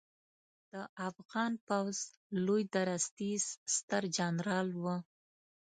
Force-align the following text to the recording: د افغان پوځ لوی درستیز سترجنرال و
د 0.71 0.73
افغان 1.09 1.51
پوځ 1.67 1.95
لوی 2.45 2.63
درستیز 2.75 3.43
سترجنرال 3.75 4.69
و 4.83 4.85